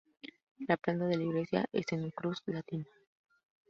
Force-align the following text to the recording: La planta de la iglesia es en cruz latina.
La 0.67 0.77
planta 0.77 1.05
de 1.05 1.15
la 1.15 1.23
iglesia 1.25 1.67
es 1.71 1.85
en 1.91 2.09
cruz 2.09 2.41
latina. 2.47 2.87